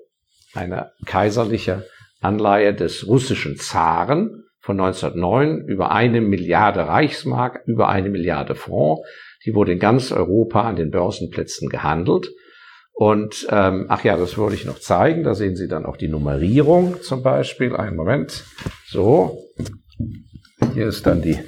eine 0.54 0.92
kaiserliche 1.06 1.86
Anleihe 2.20 2.74
des 2.74 3.06
russischen 3.06 3.56
Zaren 3.56 4.44
von 4.60 4.78
1909 4.78 5.64
über 5.66 5.90
eine 5.90 6.20
Milliarde 6.20 6.86
Reichsmark, 6.86 7.62
über 7.66 7.88
eine 7.88 8.10
Milliarde 8.10 8.54
Franc. 8.54 8.98
Die 9.46 9.54
wurde 9.54 9.72
in 9.72 9.78
ganz 9.78 10.12
Europa 10.12 10.62
an 10.62 10.76
den 10.76 10.90
Börsenplätzen 10.90 11.68
gehandelt. 11.68 12.30
Und 12.92 13.46
ähm, 13.50 13.86
ach 13.88 14.04
ja, 14.04 14.18
das 14.18 14.36
wollte 14.36 14.56
ich 14.56 14.66
noch 14.66 14.78
zeigen. 14.78 15.22
Da 15.22 15.34
sehen 15.34 15.56
Sie 15.56 15.68
dann 15.68 15.86
auch 15.86 15.96
die 15.96 16.08
Nummerierung 16.08 17.00
zum 17.00 17.22
Beispiel. 17.22 17.74
Einen 17.74 17.96
Moment. 17.96 18.44
So. 18.86 19.38
Hier 20.74 20.88
ist 20.88 21.06
dann 21.06 21.22
die 21.22 21.38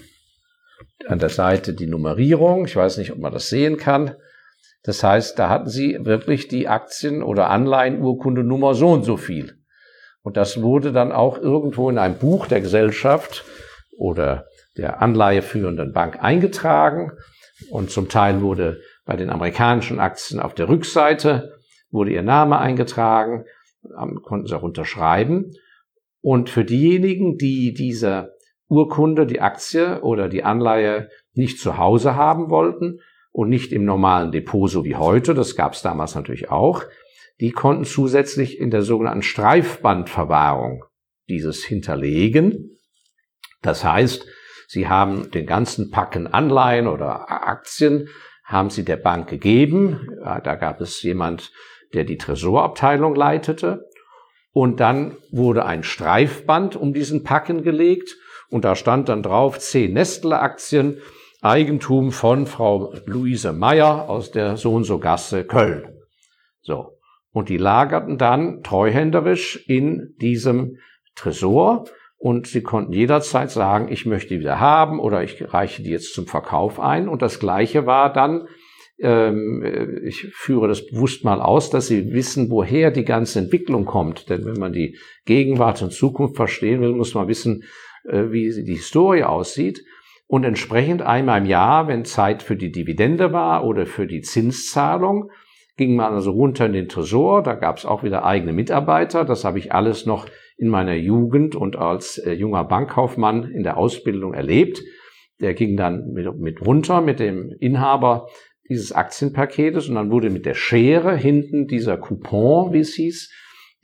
an 1.09 1.19
der 1.19 1.29
Seite 1.29 1.75
die 1.75 1.87
Nummerierung. 1.87 2.67
Ich 2.67 2.77
weiß 2.77 2.99
nicht, 2.99 3.13
ob 3.13 3.19
man 3.19 3.33
das 3.33 3.49
sehen 3.49 3.77
kann. 3.77 4.17
Das 4.83 5.03
heißt, 5.03 5.39
da 5.39 5.49
hatten 5.49 5.69
Sie 5.69 5.99
wirklich 6.05 6.49
die 6.49 6.69
Aktien- 6.69 7.23
oder 7.23 7.51
Anleihenurkunde 7.51 8.43
Nummer 8.43 8.75
so 8.75 8.89
und 8.89 9.05
so 9.05 9.17
viel. 9.17 9.55
Und 10.23 10.37
das 10.37 10.63
wurde 10.63 10.93
dann 10.93 11.13
auch 11.13 11.39
irgendwo 11.39 11.91
in 11.91 11.99
einem 11.99 12.17
Buch 12.17 12.47
der 12.47 12.61
Gesellschaft 12.61 13.45
oder 13.97 14.47
der 14.77 15.03
anleiheführenden 15.03 15.93
Bank 15.93 16.23
eingetragen. 16.23 17.13
Und 17.71 17.91
zum 17.91 18.09
Teil 18.09 18.41
wurde 18.41 18.81
bei 19.05 19.17
den 19.17 19.31
amerikanischen 19.31 20.01
Aktien 20.01 20.41
auf 20.41 20.55
der 20.55 20.69
Rückseite 20.69 21.53
wurde 21.93 22.11
ihr 22.11 22.23
Name 22.23 22.59
eingetragen, 22.59 23.45
konnten 24.23 24.47
sie 24.47 24.57
auch 24.57 24.63
unterschreiben. 24.63 25.53
Und 26.21 26.51
für 26.51 26.65
diejenigen, 26.65 27.37
die 27.37 27.75
diese 27.75 28.35
Urkunde, 28.73 29.27
die 29.27 29.43
Aktie 29.43 30.01
oder 30.01 30.31
die 30.31 30.45
Anleihe 30.45 31.11
nicht 31.35 31.61
zu 31.61 31.77
Hause 31.77 32.17
haben 32.17 32.49
wollten 32.49 33.01
und 33.31 33.51
nicht 33.51 33.71
im 33.71 33.85
normalen 33.85 34.33
Depot 34.33 34.71
so 34.71 34.83
wie 34.85 34.97
heute, 34.97 35.35
das 35.35 35.57
gab 35.57 35.75
es 35.75 35.83
damals 35.83 36.15
natürlich 36.15 36.51
auch, 36.51 36.83
die 37.39 37.51
konnten 37.51 37.85
zusätzlich 37.85 38.59
in 38.59 38.71
der 38.71 38.83
sogenannten 38.83 39.23
Streifbandverwahrung 39.23 40.85
dieses 41.29 41.63
hinterlegen. 41.63 42.79
Das 43.61 43.85
heißt, 43.85 44.27
sie 44.69 44.89
haben 44.89 45.31
den 45.31 45.45
ganzen 45.45 45.91
Packen 45.91 46.27
Anleihen 46.27 46.87
oder 46.87 47.31
Aktien 47.31 48.09
haben 48.45 48.71
sie 48.71 48.85
der 48.85 48.97
Bank 48.97 49.29
gegeben. 49.29 50.09
Da 50.23 50.55
gab 50.55 50.81
es 50.81 51.03
jemand, 51.03 51.53
der 51.93 52.05
die 52.05 52.17
Tresorabteilung 52.17 53.15
leitete. 53.15 53.89
Und 54.53 54.81
dann 54.81 55.17
wurde 55.31 55.65
ein 55.65 55.83
Streifband 55.83 56.77
um 56.77 56.93
diesen 56.93 57.23
Packen 57.23 57.63
gelegt 57.63 58.17
und 58.53 58.65
da 58.65 58.77
stand 58.77 59.09
dann 59.09 59.23
drauf 59.23 59.59
zehn 59.59 59.95
Nestle-Aktien, 59.95 60.99
Eigentum 61.41 62.13
von 62.13 62.47
Frau 62.47 62.95
Luise 63.07 63.53
Meyer 63.53 64.09
aus 64.09 64.31
der 64.31 64.57
So 64.57 64.75
und 64.75 64.85
so 64.85 64.99
Gasse 64.99 65.45
Köln. 65.45 65.89
So. 66.61 66.99
Und 67.33 67.49
die 67.49 67.57
lagerten 67.57 68.19
dann 68.19 68.63
treuhänderisch 68.63 69.65
in 69.67 70.15
diesem 70.21 70.77
Tresor 71.15 71.87
und 72.19 72.47
sie 72.47 72.63
konnten 72.63 72.93
jederzeit 72.93 73.51
sagen, 73.51 73.91
ich 73.91 74.05
möchte 74.05 74.35
die 74.35 74.41
wieder 74.41 74.61
haben 74.61 75.01
oder 75.01 75.25
ich 75.25 75.53
reiche 75.53 75.83
die 75.83 75.91
jetzt 75.91 76.13
zum 76.15 76.27
Verkauf 76.27 76.79
ein. 76.79 77.09
Und 77.09 77.23
das 77.23 77.41
Gleiche 77.41 77.87
war 77.87 78.13
dann, 78.13 78.47
ähm, 79.01 79.65
ich 80.05 80.29
führe 80.35 80.69
das 80.69 80.87
bewusst 80.87 81.25
mal 81.25 81.41
aus, 81.41 81.71
dass 81.71 81.87
sie 81.87 82.13
wissen, 82.13 82.51
woher 82.51 82.91
die 82.91 83.07
ganze 83.07 83.39
Entwicklung 83.39 83.87
kommt. 83.87 84.29
Denn 84.29 84.45
wenn 84.45 84.61
man 84.61 84.75
die 84.75 84.99
Gegenwart 85.25 85.83
und 85.83 85.93
Zukunft 85.93 86.37
verstehen 86.37 86.83
will, 86.83 86.93
muss 86.93 87.15
man 87.15 87.29
wissen, 87.29 87.63
äh, 87.63 87.67
wie 88.05 88.65
die 88.65 88.75
Historie 88.75 89.25
aussieht. 89.25 89.85
Und 90.27 90.45
entsprechend 90.45 91.03
einmal 91.03 91.41
im 91.43 91.47
Jahr, 91.47 91.89
wenn 91.89 92.05
Zeit 92.05 92.43
für 92.43 92.57
die 92.57 92.73
Dividende 92.73 93.33
war 93.33 93.67
oder 93.67 93.85
für 93.85 94.07
die 94.07 94.23
Zinszahlung, 94.23 95.31
ging 95.77 95.95
man 95.95 96.15
also 96.15 96.31
runter 96.31 96.67
in 96.67 96.73
den 96.73 96.89
Tresor. 96.89 97.43
Da 97.43 97.55
gab 97.55 97.77
es 97.77 97.85
auch 97.85 98.03
wieder 98.03 98.25
eigene 98.25 98.53
Mitarbeiter. 98.53 99.25
Das 99.25 99.45
habe 99.45 99.59
ich 99.59 99.73
alles 99.73 100.07
noch 100.07 100.27
in 100.57 100.69
meiner 100.69 100.95
Jugend 100.95 101.55
und 101.55 101.77
als 101.77 102.19
äh, 102.19 102.33
junger 102.33 102.65
Bankkaufmann 102.65 103.45
in 103.45 103.63
der 103.63 103.77
Ausbildung 103.77 104.33
erlebt. 104.33 104.83
Der 105.41 105.55
ging 105.55 105.77
dann 105.77 106.13
mit, 106.13 106.39
mit 106.39 106.65
runter 106.65 107.01
mit 107.01 107.21
dem 107.21 107.55
Inhaber 107.59 108.29
dieses 108.69 108.93
Aktienpaketes 108.93 109.89
und 109.89 109.97
dann 109.97 110.11
wurde 110.11 110.31
mit 110.31 110.47
der 110.47 110.55
Schere 110.55 111.17
hinten 111.17 111.67
dieser 111.67 111.97
Coupon, 111.97 112.73
wie 112.73 112.79
es 112.79 112.95
hieß, 112.95 113.31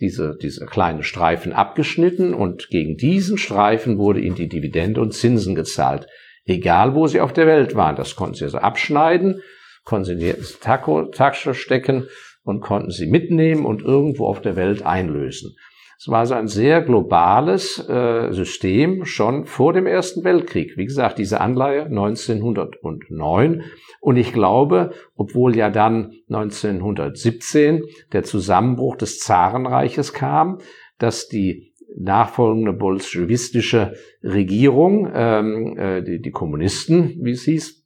diese, 0.00 0.36
diese 0.40 0.66
kleine 0.66 1.02
Streifen 1.02 1.52
abgeschnitten 1.52 2.34
und 2.34 2.68
gegen 2.68 2.96
diesen 2.96 3.38
Streifen 3.38 3.98
wurde 3.98 4.20
ihnen 4.20 4.36
die 4.36 4.48
Dividende 4.48 5.00
und 5.00 5.12
Zinsen 5.12 5.54
gezahlt. 5.54 6.06
Egal, 6.44 6.94
wo 6.94 7.06
sie 7.06 7.20
auf 7.20 7.32
der 7.32 7.46
Welt 7.46 7.74
waren. 7.74 7.96
Das 7.96 8.16
konnten 8.16 8.34
sie 8.34 8.44
also 8.44 8.58
abschneiden, 8.58 9.42
konnten 9.84 10.04
sie 10.04 10.12
in 10.12 10.18
die 10.20 11.10
Tasche 11.12 11.54
stecken 11.54 12.08
und 12.42 12.60
konnten 12.60 12.90
sie 12.90 13.06
mitnehmen 13.06 13.66
und 13.66 13.82
irgendwo 13.82 14.26
auf 14.26 14.40
der 14.40 14.56
Welt 14.56 14.86
einlösen. 14.86 15.56
Es 16.00 16.06
war 16.06 16.26
so 16.26 16.34
ein 16.34 16.46
sehr 16.46 16.80
globales 16.82 17.84
äh, 17.88 18.32
System 18.32 19.04
schon 19.04 19.46
vor 19.46 19.72
dem 19.72 19.88
Ersten 19.88 20.22
Weltkrieg. 20.22 20.76
Wie 20.76 20.84
gesagt, 20.84 21.18
diese 21.18 21.40
Anleihe 21.40 21.86
1909. 21.86 23.64
Und 24.00 24.16
ich 24.16 24.32
glaube, 24.32 24.92
obwohl 25.16 25.56
ja 25.56 25.70
dann 25.70 26.12
1917 26.28 27.82
der 28.12 28.22
Zusammenbruch 28.22 28.94
des 28.94 29.18
Zarenreiches 29.18 30.12
kam, 30.12 30.58
dass 30.98 31.26
die 31.26 31.74
nachfolgende 31.96 32.74
bolschewistische 32.74 33.94
Regierung, 34.22 35.10
ähm, 35.12 35.76
äh, 35.76 36.02
die 36.20 36.30
Kommunisten, 36.30 37.16
wie 37.22 37.32
es 37.32 37.42
hieß, 37.42 37.84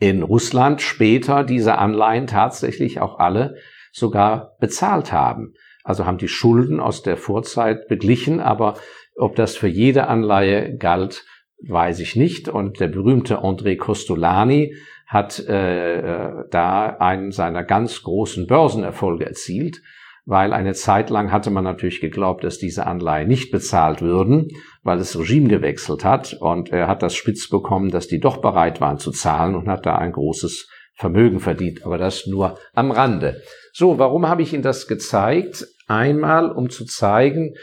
in 0.00 0.22
Russland 0.22 0.80
später 0.80 1.44
diese 1.44 1.76
Anleihen 1.76 2.26
tatsächlich 2.28 2.98
auch 3.00 3.18
alle 3.18 3.56
sogar 3.92 4.56
bezahlt 4.58 5.12
haben 5.12 5.52
also 5.86 6.04
haben 6.04 6.18
die 6.18 6.26
Schulden 6.26 6.80
aus 6.80 7.02
der 7.02 7.16
Vorzeit 7.16 7.86
beglichen, 7.86 8.40
aber 8.40 8.74
ob 9.14 9.36
das 9.36 9.56
für 9.56 9.68
jede 9.68 10.08
Anleihe 10.08 10.76
galt, 10.76 11.24
weiß 11.62 12.00
ich 12.00 12.16
nicht. 12.16 12.48
Und 12.48 12.80
der 12.80 12.88
berühmte 12.88 13.38
André 13.38 13.76
Costolani 13.76 14.74
hat 15.06 15.38
äh, 15.38 15.98
äh, 16.00 16.44
da 16.50 16.96
einen 16.98 17.30
seiner 17.30 17.62
ganz 17.62 18.02
großen 18.02 18.48
Börsenerfolge 18.48 19.26
erzielt, 19.26 19.80
weil 20.24 20.52
eine 20.52 20.74
Zeit 20.74 21.08
lang 21.08 21.30
hatte 21.30 21.50
man 21.50 21.62
natürlich 21.62 22.00
geglaubt, 22.00 22.42
dass 22.42 22.58
diese 22.58 22.84
Anleihen 22.88 23.28
nicht 23.28 23.52
bezahlt 23.52 24.02
würden, 24.02 24.48
weil 24.82 24.98
das 24.98 25.16
Regime 25.16 25.46
gewechselt 25.46 26.04
hat. 26.04 26.34
Und 26.40 26.70
er 26.72 26.88
hat 26.88 27.04
das 27.04 27.14
spitz 27.14 27.48
bekommen, 27.48 27.92
dass 27.92 28.08
die 28.08 28.18
doch 28.18 28.38
bereit 28.38 28.80
waren 28.80 28.98
zu 28.98 29.12
zahlen 29.12 29.54
und 29.54 29.68
hat 29.68 29.86
da 29.86 29.94
ein 29.94 30.10
großes 30.10 30.68
Vermögen 30.94 31.38
verdient. 31.38 31.86
Aber 31.86 31.96
das 31.96 32.26
nur 32.26 32.58
am 32.74 32.90
Rande. 32.90 33.40
So, 33.72 34.00
warum 34.00 34.28
habe 34.28 34.42
ich 34.42 34.52
Ihnen 34.52 34.64
das 34.64 34.88
gezeigt? 34.88 35.64
Einmal, 35.86 36.50
um 36.50 36.70
zu 36.70 36.84
zeigen, 36.84 37.54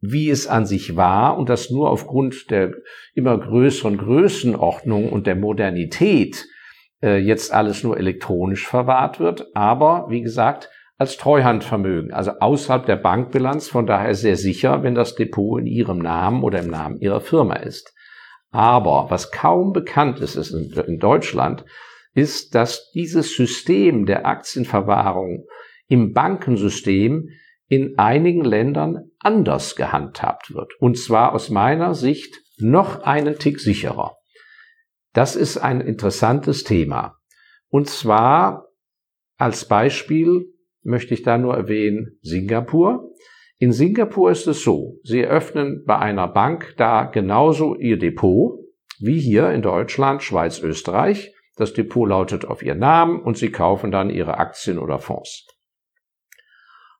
wie 0.00 0.30
es 0.30 0.46
an 0.46 0.64
sich 0.64 0.96
war 0.96 1.36
und 1.38 1.48
das 1.48 1.70
nur 1.70 1.90
aufgrund 1.90 2.50
der 2.50 2.72
immer 3.14 3.38
größeren 3.38 3.98
Größenordnung 3.98 5.10
und 5.10 5.26
der 5.26 5.34
Modernität 5.34 6.46
äh, 7.02 7.18
jetzt 7.18 7.52
alles 7.52 7.82
nur 7.82 7.96
elektronisch 7.96 8.66
verwahrt 8.66 9.18
wird, 9.20 9.46
aber 9.54 10.06
wie 10.08 10.22
gesagt, 10.22 10.70
als 10.96 11.16
Treuhandvermögen, 11.16 12.12
also 12.12 12.32
außerhalb 12.40 12.84
der 12.84 12.96
Bankbilanz, 12.96 13.68
von 13.68 13.86
daher 13.86 14.14
sehr 14.14 14.36
sicher, 14.36 14.82
wenn 14.82 14.96
das 14.96 15.14
Depot 15.14 15.60
in 15.60 15.66
Ihrem 15.66 15.98
Namen 15.98 16.42
oder 16.42 16.58
im 16.58 16.70
Namen 16.70 16.98
Ihrer 16.98 17.20
Firma 17.20 17.54
ist. 17.54 17.94
Aber 18.50 19.06
was 19.08 19.30
kaum 19.30 19.72
bekannt 19.72 20.18
ist, 20.20 20.34
ist 20.34 20.50
in 20.50 20.98
Deutschland, 20.98 21.64
ist, 22.14 22.56
dass 22.56 22.90
dieses 22.92 23.36
System 23.36 24.06
der 24.06 24.26
Aktienverwahrung 24.26 25.46
im 25.86 26.12
Bankensystem 26.12 27.28
in 27.68 27.98
einigen 27.98 28.44
Ländern 28.44 29.10
anders 29.20 29.76
gehandhabt 29.76 30.54
wird. 30.54 30.72
Und 30.80 30.98
zwar 30.98 31.34
aus 31.34 31.50
meiner 31.50 31.94
Sicht 31.94 32.40
noch 32.58 33.02
einen 33.02 33.38
Tick 33.38 33.60
sicherer. 33.60 34.16
Das 35.12 35.36
ist 35.36 35.58
ein 35.58 35.80
interessantes 35.80 36.64
Thema. 36.64 37.16
Und 37.68 37.88
zwar 37.88 38.68
als 39.36 39.68
Beispiel 39.68 40.46
möchte 40.82 41.14
ich 41.14 41.22
da 41.22 41.38
nur 41.38 41.54
erwähnen 41.54 42.18
Singapur. 42.22 43.12
In 43.58 43.72
Singapur 43.72 44.30
ist 44.30 44.46
es 44.46 44.62
so, 44.62 44.98
Sie 45.02 45.20
eröffnen 45.20 45.84
bei 45.86 45.98
einer 45.98 46.28
Bank 46.28 46.74
da 46.76 47.04
genauso 47.04 47.74
Ihr 47.76 47.98
Depot 47.98 48.58
wie 49.00 49.20
hier 49.20 49.50
in 49.50 49.62
Deutschland, 49.62 50.22
Schweiz, 50.22 50.60
Österreich. 50.60 51.32
Das 51.56 51.72
Depot 51.72 52.08
lautet 52.08 52.44
auf 52.44 52.62
Ihren 52.62 52.78
Namen 52.78 53.20
und 53.20 53.36
Sie 53.36 53.50
kaufen 53.50 53.90
dann 53.90 54.10
Ihre 54.10 54.38
Aktien 54.38 54.78
oder 54.78 54.98
Fonds. 54.98 55.46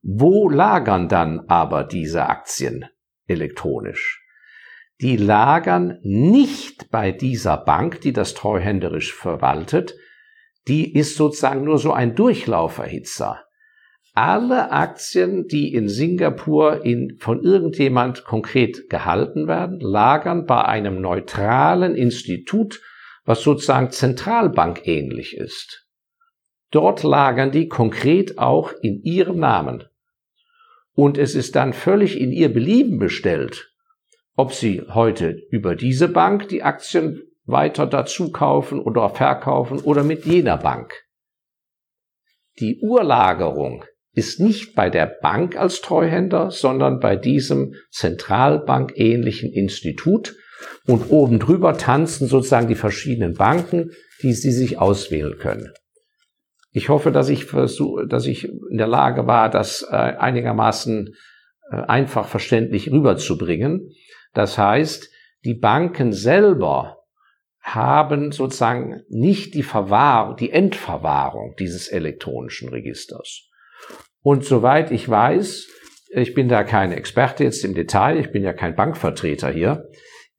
Wo 0.03 0.49
lagern 0.49 1.09
dann 1.09 1.41
aber 1.49 1.85
diese 1.85 2.27
Aktien 2.27 2.85
elektronisch? 3.27 4.25
Die 5.01 5.17
lagern 5.17 5.99
nicht 6.03 6.91
bei 6.91 7.13
dieser 7.13 7.57
Bank, 7.57 8.01
die 8.01 8.13
das 8.13 8.35
treuhänderisch 8.35 9.15
verwaltet. 9.15 9.95
Die 10.67 10.93
ist 10.95 11.17
sozusagen 11.17 11.65
nur 11.65 11.79
so 11.79 11.93
ein 11.93 12.15
Durchlauferhitzer. 12.17 13.45
Alle 14.15 14.73
Aktien, 14.73 15.47
die 15.47 15.73
in 15.73 15.89
Singapur 15.89 16.85
in, 16.85 17.17
von 17.21 17.45
irgendjemand 17.45 18.25
konkret 18.25 18.91
gehalten 18.91 19.47
werden, 19.47 19.79
lagern 19.79 20.45
bei 20.47 20.65
einem 20.65 21.01
neutralen 21.01 21.95
Institut, 21.95 22.81
was 23.25 23.43
sozusagen 23.43 23.91
Zentralbank 23.91 24.89
ähnlich 24.89 25.37
ist. 25.37 25.87
Dort 26.73 27.05
lagern 27.05 27.53
die 27.53 27.69
konkret 27.69 28.39
auch 28.39 28.73
in 28.83 29.01
ihrem 29.03 29.39
Namen. 29.39 29.85
Und 30.99 31.17
es 31.17 31.37
ist 31.37 31.55
dann 31.55 31.75
völlig 31.75 32.21
in 32.21 32.33
ihr 32.33 32.53
Belieben 32.53 32.99
bestellt, 32.99 33.73
ob 34.35 34.53
Sie 34.53 34.83
heute 34.89 35.31
über 35.49 35.77
diese 35.77 36.09
Bank 36.09 36.49
die 36.49 36.65
Aktien 36.65 37.23
weiter 37.45 37.87
dazu 37.87 38.33
kaufen 38.33 38.81
oder 38.81 39.09
verkaufen 39.09 39.79
oder 39.79 40.03
mit 40.03 40.25
jener 40.25 40.57
Bank. 40.57 40.93
Die 42.59 42.81
Urlagerung 42.81 43.85
ist 44.13 44.41
nicht 44.41 44.75
bei 44.75 44.91
der 44.91 45.07
Bank 45.23 45.57
als 45.57 45.83
Treuhänder, 45.83 46.51
sondern 46.51 46.99
bei 46.99 47.15
diesem 47.15 47.77
Zentralbank-ähnlichen 47.93 49.53
Institut. 49.53 50.35
Und 50.85 51.13
oben 51.13 51.39
drüber 51.39 51.79
tanzen 51.79 52.27
sozusagen 52.27 52.67
die 52.67 52.75
verschiedenen 52.75 53.35
Banken, 53.35 53.93
die 54.21 54.33
Sie 54.33 54.51
sich 54.51 54.81
auswählen 54.81 55.39
können. 55.39 55.73
Ich 56.79 56.89
hoffe, 56.89 57.11
dass 57.11 57.29
ich 57.29 57.45
versuche, 57.45 58.07
dass 58.07 58.25
ich 58.27 58.45
in 58.45 58.79
der 58.79 58.87
Lage 58.87 59.27
war, 59.27 59.51
das 59.51 59.85
äh, 59.91 59.97
einigermaßen 59.97 61.13
äh, 61.73 61.75
einfach 61.75 62.29
verständlich 62.29 62.93
rüberzubringen. 62.93 63.91
Das 64.33 64.59
heißt, 64.59 65.11
die 65.45 65.55
Banken 65.55 66.13
selber 66.13 66.99
haben 67.61 68.31
sozusagen 68.31 69.03
nicht 69.09 69.55
die 69.55 69.65
Verwahrung, 69.65 70.37
die 70.37 70.53
Endverwahrung 70.53 71.57
dieses 71.59 71.89
elektronischen 71.89 72.69
Registers. 72.69 73.49
Und 74.23 74.45
soweit 74.45 74.93
ich 74.93 75.09
weiß, 75.09 75.67
ich 76.11 76.33
bin 76.33 76.49
da 76.49 76.63
kein 76.63 76.93
Experte 76.93 77.43
jetzt 77.43 77.65
im 77.65 77.75
Detail, 77.75 78.21
ich 78.21 78.31
bin 78.31 78.45
ja 78.45 78.53
kein 78.53 78.77
Bankvertreter 78.77 79.51
hier, 79.51 79.89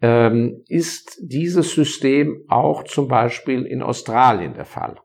ähm, 0.01 0.63
ist 0.69 1.19
dieses 1.21 1.73
System 1.73 2.45
auch 2.47 2.85
zum 2.85 3.09
Beispiel 3.09 3.65
in 3.65 3.81
Australien 3.81 4.53
der 4.53 4.63
Fall. 4.63 4.95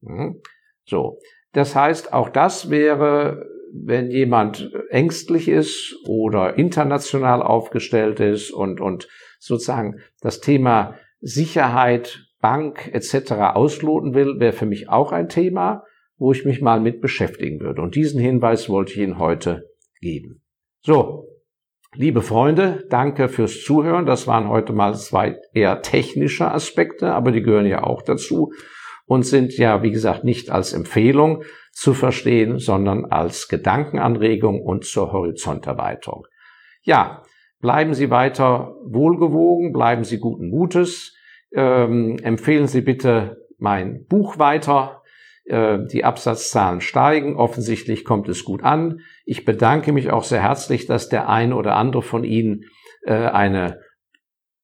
Mhm. 0.00 0.40
So. 0.84 1.18
Das 1.52 1.74
heißt, 1.74 2.12
auch 2.12 2.28
das 2.28 2.70
wäre, 2.70 3.46
wenn 3.72 4.10
jemand 4.10 4.70
ängstlich 4.90 5.48
ist 5.48 5.96
oder 6.06 6.58
international 6.58 7.42
aufgestellt 7.42 8.20
ist 8.20 8.50
und, 8.50 8.80
und 8.80 9.08
sozusagen 9.38 10.00
das 10.20 10.40
Thema 10.40 10.94
Sicherheit, 11.20 12.24
Bank 12.40 12.90
etc. 12.92 13.32
ausloten 13.54 14.14
will, 14.14 14.38
wäre 14.38 14.52
für 14.52 14.66
mich 14.66 14.88
auch 14.88 15.10
ein 15.10 15.28
Thema, 15.28 15.84
wo 16.18 16.32
ich 16.32 16.44
mich 16.44 16.60
mal 16.60 16.80
mit 16.80 17.00
beschäftigen 17.00 17.60
würde. 17.60 17.82
Und 17.82 17.94
diesen 17.94 18.20
Hinweis 18.20 18.68
wollte 18.68 18.92
ich 18.92 18.98
Ihnen 18.98 19.18
heute 19.18 19.68
geben. 20.00 20.42
So, 20.82 21.26
liebe 21.94 22.22
Freunde, 22.22 22.86
danke 22.90 23.28
fürs 23.28 23.62
Zuhören. 23.62 24.06
Das 24.06 24.26
waren 24.26 24.48
heute 24.48 24.72
mal 24.72 24.94
zwei 24.94 25.36
eher 25.52 25.82
technische 25.82 26.50
Aspekte, 26.50 27.12
aber 27.12 27.32
die 27.32 27.42
gehören 27.42 27.66
ja 27.66 27.82
auch 27.82 28.02
dazu 28.02 28.52
und 29.08 29.24
sind 29.24 29.56
ja, 29.56 29.82
wie 29.82 29.90
gesagt, 29.90 30.22
nicht 30.22 30.50
als 30.50 30.72
Empfehlung 30.72 31.42
zu 31.72 31.94
verstehen, 31.94 32.58
sondern 32.58 33.06
als 33.06 33.48
Gedankenanregung 33.48 34.60
und 34.60 34.84
zur 34.84 35.12
Horizonterweiterung. 35.12 36.26
Ja, 36.82 37.22
bleiben 37.60 37.94
Sie 37.94 38.10
weiter 38.10 38.74
wohlgewogen, 38.84 39.72
bleiben 39.72 40.04
Sie 40.04 40.18
guten 40.18 40.50
Mutes, 40.50 41.16
ähm, 41.52 42.18
empfehlen 42.22 42.66
Sie 42.66 42.82
bitte 42.82 43.46
mein 43.58 44.04
Buch 44.04 44.38
weiter. 44.38 45.02
Äh, 45.46 45.78
die 45.90 46.04
Absatzzahlen 46.04 46.82
steigen, 46.82 47.36
offensichtlich 47.36 48.04
kommt 48.04 48.28
es 48.28 48.44
gut 48.44 48.62
an. 48.62 49.00
Ich 49.24 49.46
bedanke 49.46 49.92
mich 49.92 50.10
auch 50.10 50.24
sehr 50.24 50.42
herzlich, 50.42 50.84
dass 50.84 51.08
der 51.08 51.30
eine 51.30 51.56
oder 51.56 51.76
andere 51.76 52.02
von 52.02 52.24
Ihnen 52.24 52.64
äh, 53.06 53.14
eine 53.14 53.80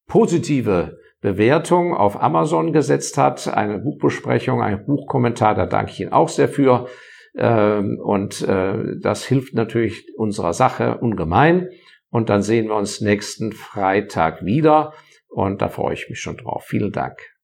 positive 0.07 0.99
Bewertung 1.25 1.95
auf 1.95 2.21
Amazon 2.21 2.71
gesetzt 2.71 3.17
hat, 3.17 3.47
eine 3.47 3.79
Buchbesprechung, 3.79 4.61
ein 4.61 4.85
Buchkommentar, 4.85 5.55
da 5.55 5.65
danke 5.65 5.91
ich 5.91 5.99
Ihnen 5.99 6.13
auch 6.13 6.29
sehr 6.29 6.47
für. 6.47 6.87
Ähm, 7.35 7.99
und 7.99 8.47
äh, 8.47 8.99
das 9.01 9.25
hilft 9.25 9.55
natürlich 9.55 10.05
unserer 10.15 10.53
Sache 10.53 10.99
ungemein. 10.99 11.69
Und 12.11 12.29
dann 12.29 12.43
sehen 12.43 12.67
wir 12.67 12.75
uns 12.75 13.01
nächsten 13.01 13.53
Freitag 13.53 14.45
wieder. 14.45 14.93
Und 15.27 15.63
da 15.63 15.67
freue 15.69 15.95
ich 15.95 16.07
mich 16.09 16.19
schon 16.19 16.37
drauf. 16.37 16.65
Vielen 16.67 16.91
Dank. 16.91 17.34